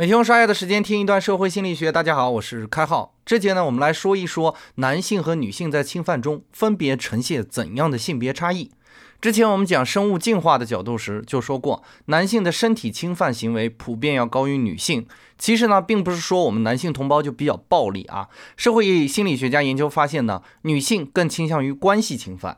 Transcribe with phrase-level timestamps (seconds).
[0.00, 1.92] 每天用刷牙的时间听一段社会心理学。
[1.92, 3.14] 大家好，我是开浩。
[3.26, 8.70] 这节呢，我们来说一说男性和女性在侵犯中分别呈现怎样的性别差异。
[9.20, 15.06] 之前我们讲生物进化的角度时就说过，男性的身体侵犯行为普遍要高于女性。
[15.36, 18.28] 其实呢，并不是说我们男性同胞就比较暴力啊。
[18.56, 22.56] 社会心理学家研究发现呢，女性更倾向于关系侵犯。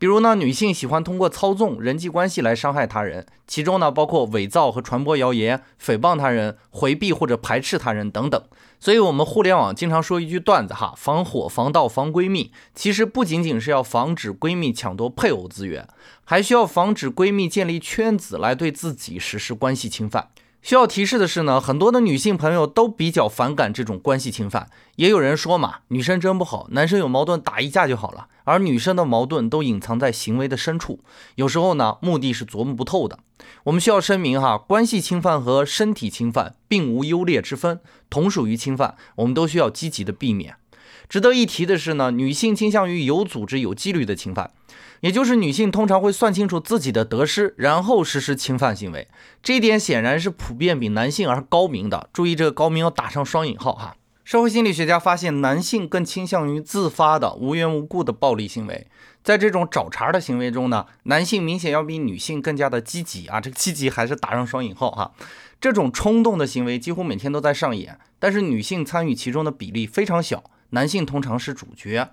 [0.00, 8.42] 比如呢，女性喜欢通过操纵人际关系来伤害他人，其中呢包括伪造和传播谣言、诽谤他人、回避或者排斥他人等等。
[8.78, 12.50] 所以，我们互联网经常说一句段子哈： 防火、防盗、防闺蜜。
[12.74, 15.86] 其实不仅仅是要防止闺蜜抢夺配偶资源，
[16.24, 20.30] 还需要防止闺蜜建立圈子来对自己实施关系侵犯。
[20.62, 24.68] 需要提示的是呢，很多的女性朋友都比较反感这种关系侵犯。
[24.96, 31.00] 也有人说嘛，女生真不好，男生有矛盾打一架就好了，而女生的矛盾都隐藏在行为的深处，
[31.36, 33.18] 有时候呢，目的是琢磨不透的。
[33.64, 37.80] 我们需要声明哈，关系侵犯和身体侵犯并无优劣之分，
[38.10, 40.56] 同属于侵犯，我们都需要积极的避免。
[41.10, 44.52] 值得一提的是呢，女性倾向于有组织、有纪律的侵犯。
[45.00, 49.08] 也就是女性通常会算清楚自己的得失，然后实施侵犯行为，
[49.42, 52.08] 这一点显然是普遍比男性而高明的。
[52.12, 53.96] 注意这个高明要打上双引号哈。
[54.24, 58.86] 社会心理学家发现，男性更倾向于自发的、无缘无故的暴力行为。
[59.24, 65.10] 在这种找茬的行为中呢，男性明显要比女性更加的积极啊，这个积极还是打上双引号哈。
[65.60, 72.10] 这种冲动的行为几乎每天都在上演，但是女性参与其中的比例非常小，男性通常是主角。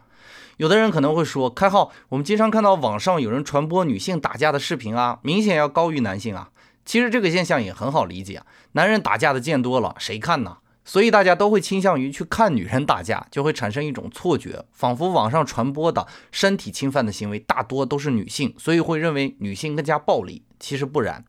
[0.58, 6.50] 有的人可能会说，开号，我们经常看到网上有人传播女性打架的视频啊，明显要高于男性啊。
[6.84, 8.42] 其实这个现象也很好理解，
[8.72, 10.58] 男人打架的见多了，谁看呢？
[10.88, 20.44] 所以大家都会倾向于去看女人打架，就会产生一种错觉，仿佛网上传播的身体侵犯的行为大多都是女性，所以会认为女性更加暴力。
[20.62, 21.26] 其实不然。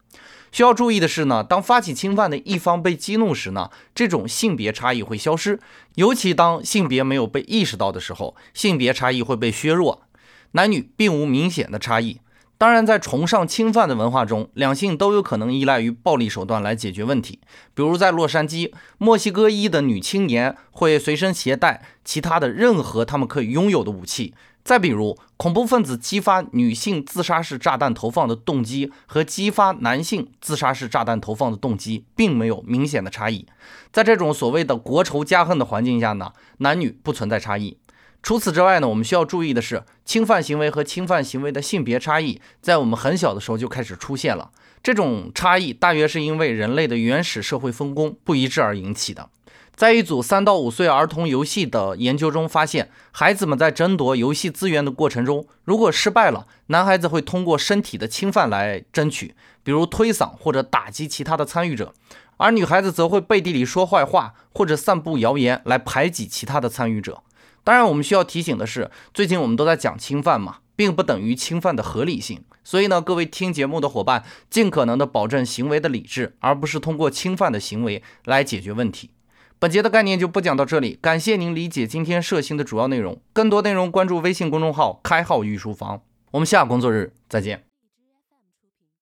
[0.53, 5.59] 需要注意的是呢，当发起侵犯的一方被激怒时呢，这种性别差异会消失，
[5.97, 10.05] 尤其当性别没有被意识到的时候，性别差异会被削弱，
[10.53, 12.21] 男女并无明显的差异。
[12.59, 17.39] 当然，在崇尚侵犯的文化中，两性都有可能依赖于暴力手段来解决问题，
[17.73, 24.35] 比如在洛杉矶，墨西哥裔的女青年会随身携带其他的任何他们可以拥有的武器。
[24.65, 33.47] 再比如，恐怖分子激发女性自杀式炸弹投放的动机和激发男性自杀式炸弹投放的动机并没有明显的差异。
[33.93, 37.79] 在这种所谓的国仇家恨的环境下呢，男女不存在差异。
[38.23, 44.51] 除此之外呢，我们需要注意的是，侵犯行为和侵犯行为的性别差异在我们很小的时候就开始出现了。
[44.83, 49.31] 这种差异大约是因为人类的原始社会分工不一致而引起的。
[49.75, 61.93] 在一组三到五岁儿童游戏的研究中发现，孩子们在争夺游戏资源的过程中，如果失败了，男孩子会通过身体的侵犯来争取，比如推搡或者打击其他的参与者；
[62.39, 67.23] 而女孩子则会背地里说坏话或者散布谣言来排挤其他的参与者。
[67.69, 72.43] 当然，我们需要提醒的是，最近我们都在讲侵犯嘛，并不等于侵犯的合理性。
[72.65, 79.11] 所以呢，各位听节目的伙伴，尽可能的保证行为的理智，而不是通过侵犯的行为来解决问题。
[79.59, 83.21] 本节的概念就不讲到这里，感谢您理解今天涉新的主要内容。
[83.35, 86.01] 更多内容关注微信公众号“开号御书房”。
[86.33, 87.68] 我们下工作日再见。